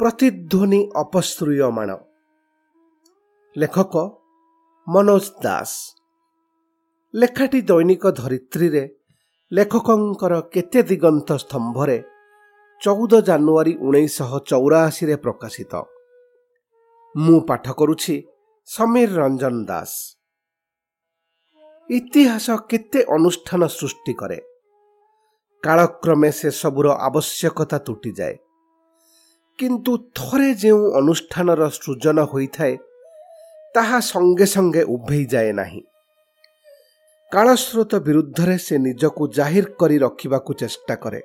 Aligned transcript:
ପ୍ରତିଧ୍ୱନି 0.00 0.80
ଅପଶ୍ରୁୟମାଣ 0.96 1.90
ଲେଖକ 3.58 3.94
ମନୋଜ 4.88 5.26
ଦାସ 5.42 5.70
ଲେଖାଟି 7.14 7.60
ଦୈନିକ 7.60 8.04
ଧରିତ୍ରୀରେ 8.10 8.84
ଲେଖକଙ୍କର 9.52 10.40
କେତେ 10.54 10.82
ଦିଗନ୍ତ 10.82 11.28
ସ୍ତମ୍ଭରେ 11.36 11.98
ଚଉଦ 12.80 13.12
ଜାନୁଆରୀ 13.20 13.76
ଉଣେଇଶହ 13.76 14.30
ଚଉରାଅଶୀରେ 14.38 15.16
ପ୍ରକାଶିତ। 15.16 15.74
ମୁଁ 17.16 17.40
ପାଠ 17.40 17.66
କରୁଛି 17.70 18.14
ସମୀର 18.68 19.10
ରଞ୍ଜନ 19.16 19.56
ଦାସ। 19.64 19.92
ଇତିହାସ 21.90 22.46
କେତେ 22.68 23.00
ଅନୁଷ୍ଠାନ 23.16 23.62
ସୃଷ୍ଟି 23.66 24.12
କରେ। 24.14 24.38
କାଳକ୍ରମେ 25.62 26.30
ସେସବୁର 26.30 26.86
ଆବଶ୍ୟକତା 27.00 27.78
ତୁଟିଯାଏ। 27.78 28.36
କିନ୍ତୁ 29.60 29.98
ଥରେ 30.14 30.54
ଯେଉଁ 30.54 30.92
ଅନୁଷ୍ଠାନର 30.92 31.68
ସୃଜନ 31.68 32.20
ହୋଇଥାଏ 32.20 32.76
ତାହା 33.74 34.00
ସଙ୍ଗେ 34.00 34.46
ସଙ୍ଗେ 34.46 34.82
ଉଭେଇଯାଏ 34.82 35.52
ନାହିଁ। 35.52 35.82
କାଳସ୍ରୋତ 37.32 37.94
ବିରୁଦ୍ଧରେ 37.94 38.58
ସେ 38.58 38.78
ନିଜକୁ 38.78 39.28
ଜାହିର 39.28 39.66
କରି 39.78 39.98
ରଖିବାକୁ 39.98 40.54
ଚେଷ୍ଟା 40.54 40.94
କରେ। 40.94 41.20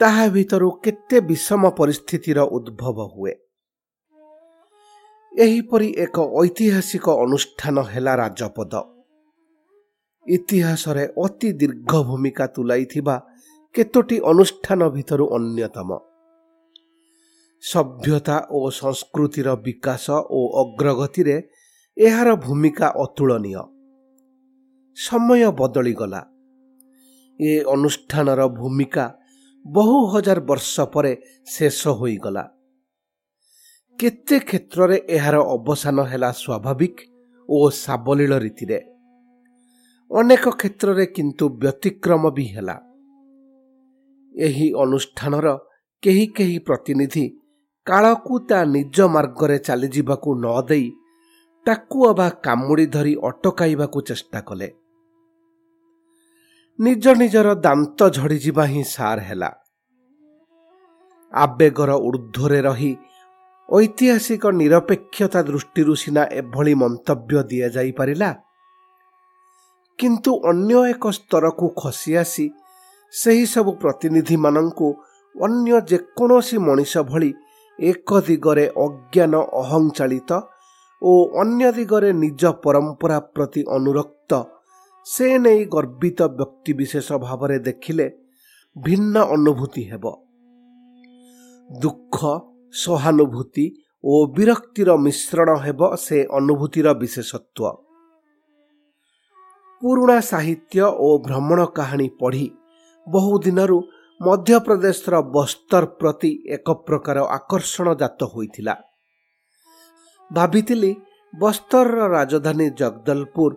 ତାହା 0.00 0.28
ଭିତରୁ 0.28 0.70
କେତେ 0.70 1.20
ବିଷମ 1.20 1.70
ପରିସ୍ଥିତିର 1.70 2.38
ଉଦ୍ଭବ 2.40 2.98
ହୁଏ। 3.16 3.34
ଏହିପରି 5.38 5.94
ଏକ 5.98 6.16
ଐତିହାସିକ 6.44 7.08
ଅନୁଷ୍ଠାନ 7.08 7.80
ହେଲା 7.80 8.14
ରାଜପଦ। 8.16 8.74
ଇତିହାସରେ 10.26 11.08
ଅତି 11.24 11.52
ଦୀର୍ଘ 11.52 12.02
ଭୂମିକା 12.02 12.46
ତୁଲାଇଥିବା 12.46 13.16
କେତୋଟି 13.74 14.20
ଅନୁଷ୍ଠାନ 14.20 14.88
ଭିତରୁ 14.88 15.24
ଅନ୍ୟତମ। 15.28 16.07
ସଭ୍ୟତା 17.62 18.46
ଓ 18.50 18.70
ସଂସ୍କୃତିର 18.70 19.54
ବିକାଶ 19.56 20.10
ଓ 20.10 20.40
ଅଗ୍ରଗତିରେ 20.62 21.36
ଏହାର 21.96 22.34
ଭୂମିକା 22.34 22.88
ଅତୁଳନୀୟ। 22.88 23.62
ସମୟ 24.96 25.50
ବଦଳିଗଲା। 25.50 26.20
ଏ 27.40 27.62
ଅନୁଷ୍ଠାନର 27.64 28.48
ଭୂମିକା 28.48 29.04
ବହୁ 29.66 30.06
ହଜାର 30.06 30.40
ବର୍ଷ 30.40 30.80
ପରେ 30.80 31.12
ଶେଷ 31.46 31.88
ହୋଇଗଲା। 31.88 32.44
କେତେ 33.98 34.38
କ୍ଷେତ୍ରରେ 34.38 34.96
ଏହାର 35.08 35.36
ଅବସାନ 35.38 35.96
ହେଲା 36.02 36.30
ସ୍ୱାଭାବିକ 36.32 36.96
ଓ 37.48 37.70
ସାବଲୀଳ 37.70 38.32
ରୀତିରେ? 38.38 38.78
ଅନେକ 40.10 40.44
କ୍ଷେତ୍ରରେ 40.48 41.06
କିନ୍ତୁ 41.06 41.44
ବ୍ୟତିକ୍ରମ 41.48 42.30
ବି 42.30 42.44
ହେଲା। 42.44 42.76
ଏହି 44.34 44.72
ଅନୁଷ୍ଠାନର 44.72 45.46
କେହି 46.02 46.26
କେହି 46.26 46.58
ପ୍ରତିନିଧି 46.58 47.24
କାଳକୁ 47.88 48.34
ତା 48.48 48.58
ନିଜ 48.64 48.96
ମାର୍ଗରେ 49.14 49.58
ଚାଲିଯିବାକୁ 49.58 50.30
ନ 50.34 50.46
ଦେଇ 50.68 50.86
ତାକୁ 51.66 51.98
ଅବା 52.08 52.26
କାମୁଡ଼ି 52.44 52.86
ଧରି 52.86 53.14
ଅଟକାଇବାକୁ 53.28 53.98
ଚେଷ୍ଟା 54.08 54.40
କଲେ। 54.40 54.68
ନିଜ 56.78 57.04
ନିଜର 57.20 57.48
ଦାନ୍ତ 57.64 57.98
ଝଡ଼ିଯିବା 58.16 58.64
ହିଁ 58.64 58.82
ସାର 58.94 59.18
ହେଲା। 59.20 59.50
ଆବେଗର 61.32 61.90
ଉର୍ଦ୍ଧ୍ୱରେ 62.08 62.60
ରହି 62.62 62.92
ଐତିହାସିକ 63.68 64.44
ନିରପେକ୍ଷତା 64.60 65.40
ଦୃଷ୍ଟିରୁ 65.42 65.94
ସିନା 65.94 66.22
ଏଭଳି 66.40 66.74
ମନ୍ତବ୍ୟ 66.74 67.36
ଦିଆଯାଇପାରିଲା 67.50 68.30
କିନ୍ତୁ 69.98 70.32
ଅନ୍ୟ 70.50 70.78
ଏକ 70.92 71.04
ସ୍ତରକୁ 71.18 71.66
ଖସି 71.82 72.12
ଆସି 72.16 72.46
ସେହି 73.12 73.44
ସବୁ 73.46 73.70
ପ୍ରତିନିଧିମାନଙ୍କୁ 73.82 74.88
ଅନ୍ୟ 75.34 75.72
ଯେକୌଣସି 75.90 76.56
ମଣିଷ 76.58 76.94
ଭଳି 77.10 77.30
ଏକ 77.78 78.20
ଦିଗରେ 78.20 78.68
ଅଜ୍ଞାନ 78.76 79.34
ଅହଂଚାଳିତ 79.36 80.30
ଓ 81.02 81.12
ଅନ୍ୟ 81.40 81.72
ଦିଗରେ 81.72 82.12
ନିଜ 82.12 82.42
ପରମ୍ପରା 82.64 83.18
ପ୍ରତି 83.18 83.62
ଅନୁରକ୍ତ 83.68 84.32
ସେ 85.06 85.38
ନେଇ 85.38 85.64
ଗର୍ବିତ 85.64 86.20
ବ୍ୟକ୍ତିବିଶେଷ 86.22 87.12
ଭାବରେ 87.12 87.58
ଦେଖିଲେ 87.58 88.06
ଭିନ୍ନ 88.76 89.18
ଅନୁଭୂତି 89.18 89.82
ହେବ। 89.82 90.04
ଦୁଃଖ 91.82 92.16
ସହାନୁଭୂତି 92.74 93.66
ଓ 94.04 94.26
ବିରକ୍ତିର 94.26 94.96
ମିଶ୍ରଣ 94.96 95.48
ହେବ 95.56 95.80
ସେ 95.96 96.18
ଅନୁଭୂତିର 96.30 96.86
ବିଶେଷତ୍ୱ। 96.92 97.76
ପୁରୁଣା 99.82 100.20
ସାହିତ୍ୟ 100.20 100.82
ଓ 100.82 101.08
ଭ୍ରମଣ 101.18 101.64
କାହାଣୀ 101.64 102.08
ପଢ଼ି 102.20 102.46
ବହୁ 103.08 103.38
ଦିନରୁ 103.38 103.78
ମଧ୍ୟପ୍ରଦେଶର 104.20 105.20
ବସ୍ତର 105.34 105.84
ପ୍ରତି 105.98 106.30
ଏକ 106.54 106.66
ପ୍ରକାର 106.86 107.18
ଆକର୍ଷଣ 107.30 107.86
ଜାତ 107.94 108.20
ହୋଇଥିଲା। 108.24 108.74
ଭାବିଥିଲି 110.32 110.92
ବସ୍ତରର 111.34 112.00
ରାଜଧାନୀ 112.08 112.66
ଜଗଦଲପୁର 112.70 113.52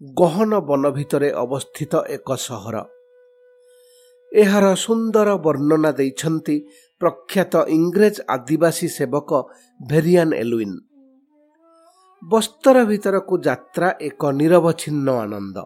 ଗହନ 0.00 0.60
ବନ 0.60 0.82
ଭିତରେ 0.90 1.28
ଅବସ୍ଥିତ 1.44 1.94
ଏକ 2.08 2.28
ସହର। 2.36 2.76
ଏହାର 4.32 4.66
ସୁନ୍ଦର 4.74 5.28
ବର୍ଣ୍ଣନା 5.36 5.90
ଦେଇଛନ୍ତି 5.90 6.56
ପ୍ରଖ୍ୟାତ 7.00 7.54
ଇଂରେଜ 7.68 8.16
ଆଦିବାସୀ 8.28 8.88
ସେବକ 8.88 9.30
ଭେରିଆନ୍ 9.80 10.34
ଏଲୁଇନ୍। 10.34 10.76
ବସ୍ତର 12.22 12.76
ଭିତରକୁ 12.84 13.34
ଯାତ୍ରା 13.38 13.88
ଏକ 14.00 14.22
ନିରବଚ୍ଛିନ୍ନ 14.32 15.08
ଆନନ୍ଦ। 15.24 15.58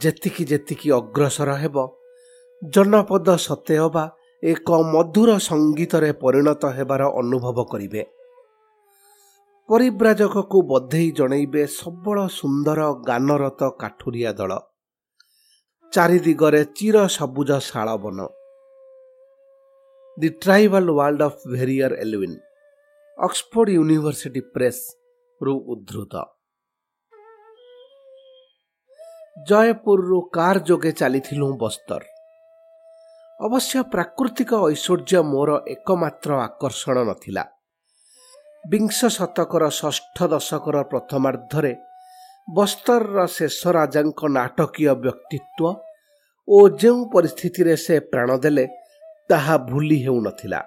ଯେତିକି 0.00 0.44
ଯେତିକି 0.44 0.88
ଅଗ୍ରସର 0.90 1.50
ହେବ 1.54 1.76
ଜନପଦ 2.62 3.28
ସତେ 3.36 3.76
ଅବା 3.76 4.04
ଏକ 4.42 4.68
ମଧୁର 4.92 5.30
ସଙ୍ଗୀତରେ 5.38 6.10
ପରିଣତ 6.22 6.62
ହେବାର 6.76 7.02
ଅନୁଭବ 7.20 7.58
କରିବେ। 7.72 8.02
ପରିବ୍ରାଜକକୁ 9.68 10.58
ବଧେଇ 10.70 11.08
ଜଣେଇବେ 11.18 11.62
ସବଳ 11.74 12.16
ସୁନ୍ଦର 12.38 12.80
ଗାନରତ 13.08 13.60
କାଠୁରିଆ 13.80 14.32
ଦଳ। 14.32 14.52
ଚାରିଦିଗରେ 15.92 16.62
ଚିର 16.76 16.96
ସବୁଜ 17.08 17.50
ଶାଳବନ। 17.68 18.18
The 20.16 20.28
tribal 20.42 20.86
world 20.98 21.22
of 21.28 21.42
Verrier 21.52 21.92
Elwin 22.04 22.36
Oxford 23.18 23.68
University 23.78 24.40
Press 24.54 24.82
ରୁ 25.40 25.54
ଉଦ୍ଧୃତ। 25.72 26.14
ଜୟପୁରରୁ 29.48 30.18
କାର୍ 30.36 30.60
ଯୋଗେ 30.68 30.92
ଚାଲିଥିଲୁ 30.92 31.48
ବସ୍ତର। 31.62 32.13
ଅବଶ୍ୟ 33.44 33.80
ପ୍ରାକୃତିକ 33.92 34.50
ଐଶ୍ୱର୍ଯ୍ୟ 34.66 35.20
ମୋର 35.32 35.50
ଏକମାତ୍ର 35.72 36.30
ଆକର୍ଷଣ 36.48 36.96
ନଥିଲା। 37.08 37.42
ବିଂଶ 38.64 38.98
ଶତକର 39.16 39.64
ଷଷ୍ଠ 39.78 40.16
ଦଶକର 40.32 40.76
ପ୍ରଥମାର୍ଦ୍ଧରେ 40.92 41.72
ବସ୍ତରର 42.48 43.18
ଶେଷ 43.36 43.60
ରାଜାଙ୍କ 43.76 44.20
ନାଟକୀୟ 44.36 44.92
ବ୍ୟକ୍ତିତ୍ୱ 45.04 45.66
ଓ 46.48 46.58
ଯେଉଁ 46.80 47.00
ପରିସ୍ଥିତିରେ 47.14 47.74
ସେ 47.84 47.94
ପ୍ରାଣ 48.12 48.30
ଦେଲେ 48.44 48.64
ତାହା 49.30 49.54
ଭୁଲି 49.68 49.98
ହେଉନଥିଲା। 50.04 50.60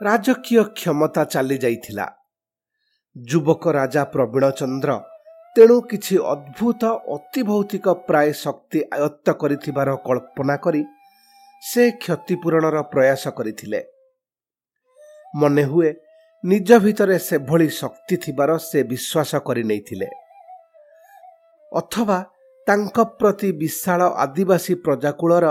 ରାଜକୀୟ 0.00 0.62
କ୍ଷମତା 0.76 1.22
ଚାଲି 1.32 1.56
ଯାଇଥିଲା 1.64 2.06
ଯୁବକ 3.16 3.62
ରାଜା 3.78 4.02
ପ୍ରବୀଣ 4.14 4.44
ଚନ୍ଦ୍ର 4.58 4.90
ତେଣୁ 5.56 5.76
କିଛି 5.90 6.14
ଅଦ୍ଭୁତ 6.32 6.82
ଅତିଭୌତିକ 7.16 7.86
ପ୍ରାୟ 8.08 8.28
ଶକ୍ତି 8.44 8.78
ଆୟତ୍ତ 8.96 9.26
କରିଥିବାର 9.40 9.88
କଳ୍ପନା 10.06 10.56
କରି 10.64 10.82
ସେ 11.62 11.90
କ୍ଷତିପୂରଣର 11.90 12.82
ପ୍ରୟାସ 12.82 13.28
କରିଥିଲେ। 13.28 13.80
ମନେହୁଏ 15.36 15.90
ନିଜ 16.44 16.78
ଭିତରେ 16.78 17.18
ସେଭଳି 17.18 17.68
ଶକ୍ତି 17.70 18.16
ଥିବାର 18.16 18.50
ସେ 18.58 18.78
ବିଶ୍ୱାସ 18.82 19.30
କରିନେଇଥିଲେ 19.46 20.08
ଅଥବା 21.72 22.18
ତାଙ୍କ 22.66 22.96
ପ୍ରତି 23.18 23.52
ବିଶାଳ 23.52 24.00
ଆଦିବାସୀ 24.24 24.74
ପ୍ରଜାକୂଳର 24.74 25.46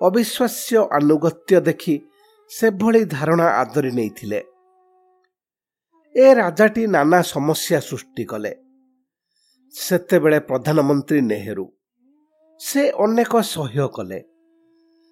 ଅବିଶ୍ୱାସ୍ୟ 0.00 0.78
ଆନୁଗତ୍ୟ 0.98 1.60
ଦେଖି 1.60 1.94
ସେଭଳି 2.50 3.04
ଧାରଣା 3.04 3.46
ଆଦରି 3.60 3.90
ନେଇଥିଲେ। 3.90 4.40
ଏ 6.14 6.26
ରାଜାଟି 6.34 6.82
ନାନା 6.86 7.20
ସମସ୍ୟା 7.22 7.78
ସୃଷ୍ଟି 7.80 8.24
କଲେ। 8.24 8.52
ସେତେବେଳେ 9.74 10.38
ପ୍ରଧାନମନ୍ତ୍ରୀ 10.40 11.20
ନେହେରୁ। 11.20 11.66
ସେ 12.60 12.82
ଅନେକ 13.04 13.32
ସହ୍ୟ 13.54 13.88
କଲେ। 13.88 14.35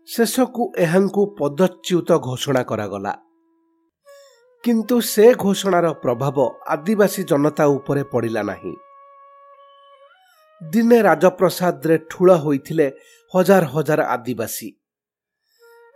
ଶେଷକୁ 0.09 0.73
ଏହାଙ୍କୁ 0.79 1.23
ପଦଚ୍ୟୁତ 1.39 2.19
ଘୋଷଣା 2.19 2.63
କରାଗଲା। 2.63 3.13
କିନ୍ତୁ 4.65 5.01
ସେ 5.01 5.35
ଘୋଷଣାର 5.35 5.93
ପ୍ରଭାବ 5.93 6.37
ଆଦିବାସୀ 6.67 7.23
ଜନତା 7.25 7.65
ଉପରେ 7.67 8.03
ପଡ଼ିଲା 8.03 8.43
ନାହିଁ। 8.43 8.75
ଦିନେ 10.63 10.99
ରାଜପ୍ରସାଦରେ 11.03 11.99
ଠୁଳ 12.11 12.29
ହୋଇଥିଲେ 12.35 12.87
ହଜାର 13.35 13.65
ହଜାର 13.65 14.01
ଆଦିବାସୀ। 14.03 14.69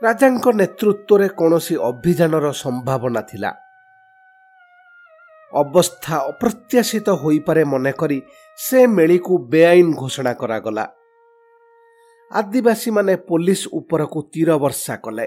ରାଜାଙ୍କ 0.03 0.47
ନେତୃତ୍ୱରେ 0.61 1.29
କୌଣସି 1.29 1.75
ଅଭିଯାନର 1.77 2.47
ସମ୍ଭାବନା 2.53 3.21
ଥିଲା। 3.21 3.51
ଅବସ୍ଥା 5.53 6.17
ଅପ୍ରତ୍ୟାଶିତ 6.31 7.09
ହୋଇପାରେ 7.09 7.65
ମନେକରି 7.65 8.19
ସେ 8.59 8.87
ମେଳିକୁ 8.87 9.39
ବେଆଇନ 9.39 9.89
ଘୋଷଣା 9.93 10.33
କରାଗଲା। 10.33 10.85
ଆଦିବାସୀମାନେ 12.31 13.17
ପୋଲିସ 13.17 13.69
ଉପରକୁ 13.73 14.23
ତୀର 14.23 14.57
ବର୍ଷା 14.57 14.97
କଲେ। 14.97 15.27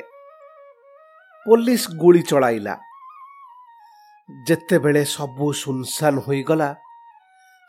ପୋଲିସ 1.45 1.83
ଗୁଳି 1.97 2.21
ଚଳାଇଲା। 2.21 2.75
ଯେତେବେଳେ 4.47 5.05
ସବୁ 5.05 5.47
ସୁନସାନ 5.53 6.15
ହୋଇଗଲା 6.19 6.75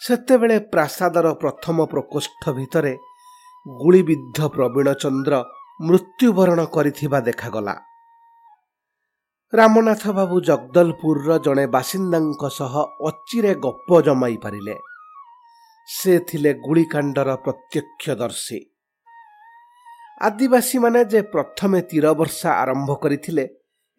ସେତେବେଳେ 0.00 0.58
ପ୍ରାସାଦର 0.58 1.32
ପ୍ରଥମ 1.32 1.84
ପ୍ରକୋଷ୍ଠ 1.84 2.42
ଭିତରେ 2.50 2.98
ଗୁଳିବିଦ୍ଧ 3.66 4.38
ପ୍ରବୀଣଚନ୍ଦ୍ର 4.48 5.34
ମୃତ୍ୟୁବରଣ 5.80 6.64
କରିଥିବା 6.64 7.20
ଦେଖାଗଲା। 7.20 7.74
ରାମନାଥ 9.52 10.02
ବାବୁ 10.10 10.40
ଜଗଦଲପୁରର 10.40 11.38
ଜଣେ 11.38 11.66
ବାସିନ୍ଦାଙ୍କ 11.66 12.42
ସହ 12.48 12.74
ଅଚିରେ 13.08 13.54
ଗପ 13.54 14.00
ଜମାଇ 14.00 14.36
ପାରିଲେ। 14.36 14.76
ସେ 15.88 16.18
ଥିଲେ 16.18 16.54
ଗୁଳିକାଣ୍ଡର 16.54 17.36
ପ୍ରତ୍ୟକ୍ଷଦର୍ଶୀ। 17.36 18.71
ଆଦିବାସୀମାନେ 20.20 21.04
ଯେ 21.04 21.22
ପ୍ରଥମେ 21.22 21.82
ତୀର 21.82 22.12
ବର୍ଷା 22.12 22.52
ଆରମ୍ଭ 22.52 22.94
କରିଥିଲେ 22.94 23.48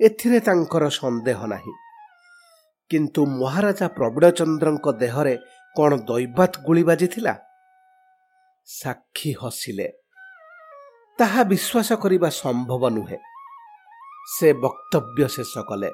ଏଥିରେ 0.01 0.39
ତାଙ୍କର 0.39 0.89
ସନ୍ଦେହ 0.89 1.45
ନାହିଁ। 1.45 1.73
କିନ୍ତୁ 2.89 3.25
ମହାରାଜା 3.25 3.87
ପ୍ରବୀଣଚନ୍ଦ୍ରଙ୍କ 3.87 4.91
ଦେହରେ 4.91 5.37
କ'ଣ 5.77 5.97
ଦୈବାତ 5.97 6.57
ଗୁଳି 6.65 6.83
ବାଜିଥିଲା? 6.83 7.39
ସାକ୍ଷୀ 8.65 9.35
ହସିଲେ। 9.41 9.87
ତାହା 11.17 11.43
ବିଶ୍ୱାସ 11.43 11.93
କରିବା 11.93 12.29
ସମ୍ଭବ 12.29 12.89
ନୁହେଁ। 12.89 13.17
ସେ 14.37 14.53
ବକ୍ତବ୍ୟ 14.53 15.27
ଶେଷ 15.27 15.57
କଲେ। 15.57 15.91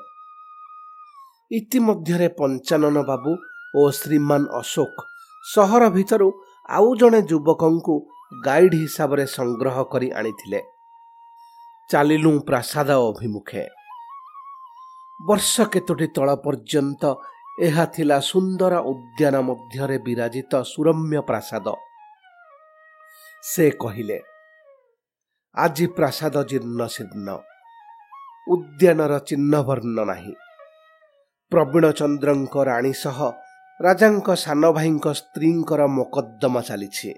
ଇତିମଧ୍ୟରେ 1.52 2.28
ପଞ୍ଚାନନ 2.28 3.04
ବାବୁ 3.04 3.38
ଓ 3.76 3.92
ଶ୍ରୀମାନ 3.92 4.46
ଅଶୋକ 4.46 5.04
ସହର 5.56 5.90
ଭିତରୁ 5.90 6.44
ଆଉ 6.70 6.96
ଜଣେ 6.96 7.22
ଯୁବକଙ୍କୁ 7.22 8.19
ଗାଇଡ୍ 8.32 8.76
ହିସାବରେ 8.76 9.26
ସଂଗ୍ରହ 9.26 9.84
କରି 9.84 10.12
ଆଣିଥିଲେ। 10.12 10.62
ଚାଲିଲୁ 11.90 12.40
ପ୍ରାସାଦ 12.40 12.90
ଅଭିମୁଖେ। 12.92 13.68
ବର୍ଷ 15.28 15.62
କେତୋଟି 15.62 16.08
ତଳ 16.08 16.36
ପର୍ଯ୍ୟନ୍ତ 16.36 17.16
ଏହା 17.62 17.86
ଥିଲା 17.86 18.20
ସୁନ୍ଦର 18.20 18.74
ଉଦ୍ୟାନ 18.78 19.36
ମଧ୍ୟରେ 19.42 19.98
ବିରାଜିତ 19.98 20.62
ସୁରମ୍ୟ 20.62 21.22
ପ୍ରାସାଦ। 21.22 21.74
ସେ 23.44 23.72
କହିଲେ 23.72 24.20
ଆଜି 25.56 25.88
ପ୍ରାସାଦ 25.88 26.44
ଜୀର୍ଣ୍ଣ 26.44 26.88
ଶୀର୍ଣ୍ଣ। 26.88 27.30
ଉଦ୍ୟାନର 28.48 29.20
ଚିହ୍ନ 29.20 29.62
ବର୍ଣ୍ଣ 29.62 30.06
ନାହିଁ। 30.06 30.34
ପ୍ରବୀଣଚନ୍ଦ୍ରଙ୍କ 31.52 32.64
ରାଣୀ 32.64 32.94
ସହ 32.94 33.18
ରାଜାଙ୍କ 33.82 34.36
ସାନ 34.36 34.72
ଭାଇଙ୍କ 34.72 35.14
ସ୍ତ୍ରୀଙ୍କର 35.14 35.88
ମକଦ୍ଦମା 35.88 36.62
ଚାଲିଛି। 36.62 37.14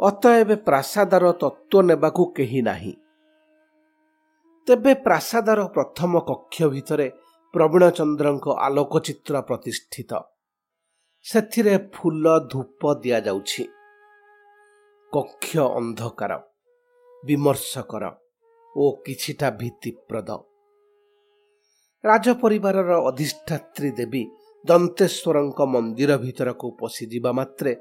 ଅତଏବ 0.00 0.50
ପ୍ରାସାଦର 0.56 1.32
ତତ୍ତ୍ୱ 1.32 1.82
ନେବାକୁ 1.82 2.22
କେହି 2.26 2.62
ନାହିଁ। 2.62 2.92
ତେବେ 4.66 4.94
ପ୍ରାସାଦର 4.94 5.60
ପ୍ରଥମ 5.66 6.12
କକ୍ଷ 6.20 6.62
ଭିତରେ 6.66 7.10
ପ୍ରବୀଣଚନ୍ଦ୍ରଙ୍କ 7.54 8.46
ଆଲୋକଚିତ୍ର 8.58 9.40
ପ୍ରତିଷ୍ଠିତ। 9.40 10.12
ସେଥିରେ 11.22 11.74
ଫୁଲ 11.92 12.38
ଧୂପ 12.38 12.94
ଦିଆଯାଉଛି। 12.94 13.64
କକ୍ଷ 15.12 15.58
ଅନ୍ଧକାର 15.58 16.32
ବିମର୍ଶକର 17.24 18.04
ଓ 18.76 18.84
କିଛିଟା 19.04 19.50
ଭୀତିପ୍ରଦ। 19.50 20.30
ରାଜପରିବାରର 22.04 22.90
ଅଧିଷ୍ଠାତ୍ରୀ 23.06 23.90
ଦେବୀ 23.90 24.22
ଦନ୍ତେଶ୍ୱରଙ୍କ 24.66 25.60
ମନ୍ଦିର 25.60 26.16
ଭିତରକୁ 26.16 26.66
ପଶିଯିବା 26.70 27.32
ମାତ୍ରେ 27.32 27.72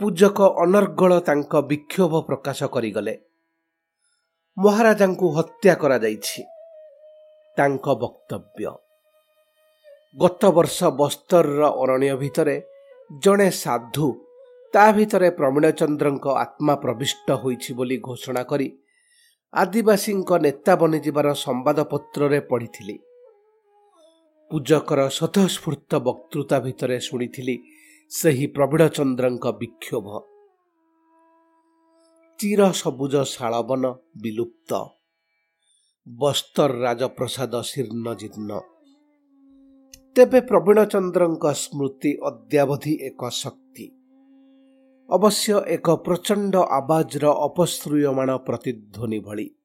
ପୂଜକ 0.00 0.40
ଅନର୍ଗଳ 0.42 1.20
ତାଙ୍କ 1.20 1.52
ବିକ୍ଷୋଭ 1.60 2.20
ପ୍ରକାଶ 2.20 2.64
କରିଗଲେ। 2.64 3.14
ମହାରାଜାଙ୍କୁ 4.58 5.26
ହତ୍ୟା 5.30 5.74
କରାଯାଇଛି। 5.74 6.42
ତାଙ୍କ 7.56 7.86
ବକ୍ତବ୍ୟ। 7.94 8.70
ଗତ 10.18 10.42
ବର୍ଷ 10.50 10.84
ବସ୍ତରର 10.84 11.62
ଅରଣ୍ୟ 11.82 12.16
ଭିତରେ 12.16 12.62
ଜଣେ 13.18 13.50
ସାଧୁ 13.50 14.08
ତା 14.72 14.92
ଭିତରେ 14.92 15.30
ପ୍ରବୀଣଚନ୍ଦ୍ରଙ୍କ 15.30 16.26
ଆତ୍ମା 16.28 16.74
ପ୍ରବିଷ୍ଟ 16.74 17.30
ହୋଇଛି 17.30 17.72
ବୋଲି 17.74 17.96
ଘୋଷଣା 17.96 18.42
କରି 18.42 18.68
ଆଦିବାସୀଙ୍କ 19.54 20.30
ନେତା 20.38 20.76
ବନିଯିବାର 20.76 21.28
ସମ୍ବାଦପତ୍ରରେ 21.34 22.40
ପଢ଼ିଥିଲି। 22.40 22.96
ପୂଜକର 24.50 25.00
ସ୍ୱତଃସ୍ଫୂର୍ତ୍ତ 25.08 25.94
ବକ୍ତୃତା 25.94 26.60
ଭିତରେ 26.60 27.00
ଶୁଣିଥିଲି 27.00 27.79
ସେହି 28.10 28.46
ପ୍ରବୀଣଚନ୍ଦ୍ରଙ୍କ 28.46 29.52
ବିକ୍ଷୋଭ। 29.52 30.20
ଚିର 32.38 32.72
ସବୁଜ 32.72 33.14
ଶାଳବନ 33.16 33.92
ବିଲୁପ୍ତ। 34.22 34.88
ବସ୍ତର 36.08 36.80
ରାଜପ୍ରସାଦ 36.80 37.60
ଶୀର୍ଣ୍ଣ 37.62 38.14
ଜୀର୍ଣ୍ଣ। 38.14 38.60
ତେବେ 40.16 40.40
ପ୍ରବୀଣଚନ୍ଦ୍ରଙ୍କ 40.40 41.52
ସ୍ମୃତି 41.52 42.18
ଅଦ୍ୟାବଧି 42.22 42.98
ଏକ 43.02 43.28
ଶକ୍ତି। 43.30 43.86
ଅବଶ୍ୟ 45.08 45.60
ଏକ 45.66 45.90
ପ୍ରଚଣ୍ଡ 45.90 46.54
ଆବାଜର 46.56 47.24
ଅପଶ୍ରୂୟମାଣ 47.26 48.36
ପ୍ରତିଧ୍ୱନି 48.36 49.18
ଭଳି। 49.20 49.59